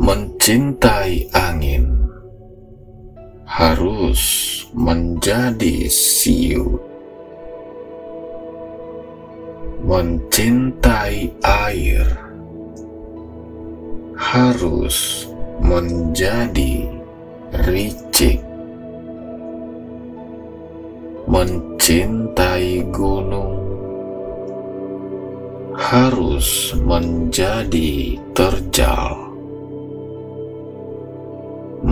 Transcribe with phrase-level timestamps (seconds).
[0.00, 1.92] mencintai angin
[3.44, 4.22] harus
[4.72, 6.80] menjadi siut.
[9.84, 12.08] Mencintai air
[14.16, 15.28] harus
[15.60, 16.88] menjadi
[17.68, 18.40] ricik.
[21.28, 23.60] Mencintai gunung
[25.76, 29.29] harus menjadi terjal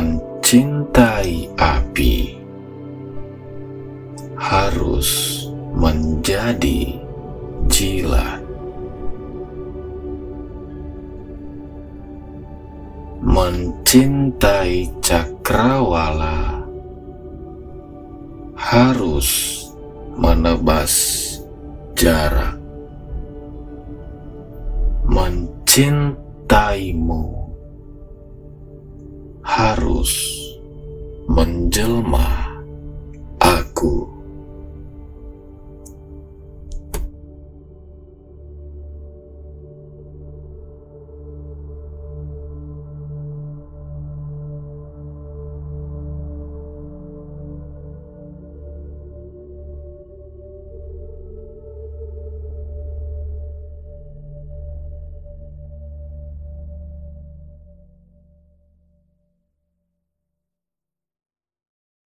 [0.00, 2.32] mencintai api
[4.40, 5.44] harus
[5.76, 6.96] menjadi
[7.68, 8.40] jilat.
[13.20, 16.64] Mencintai cakrawala
[18.56, 19.28] harus
[20.16, 20.96] menebas
[21.92, 22.56] jarak.
[25.04, 27.49] Mencintaimu
[29.50, 30.14] harus
[31.26, 32.39] menjelma